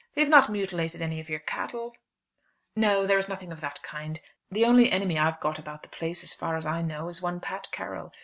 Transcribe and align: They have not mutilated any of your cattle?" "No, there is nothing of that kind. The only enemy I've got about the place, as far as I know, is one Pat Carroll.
They 0.15 0.21
have 0.23 0.31
not 0.31 0.49
mutilated 0.49 0.99
any 1.03 1.19
of 1.19 1.29
your 1.29 1.37
cattle?" 1.37 1.93
"No, 2.75 3.05
there 3.05 3.19
is 3.19 3.29
nothing 3.29 3.51
of 3.51 3.61
that 3.61 3.83
kind. 3.83 4.19
The 4.49 4.65
only 4.65 4.91
enemy 4.91 5.19
I've 5.19 5.39
got 5.39 5.59
about 5.59 5.83
the 5.83 5.89
place, 5.89 6.23
as 6.23 6.33
far 6.33 6.57
as 6.57 6.65
I 6.65 6.81
know, 6.81 7.07
is 7.07 7.21
one 7.21 7.39
Pat 7.39 7.67
Carroll. 7.71 8.11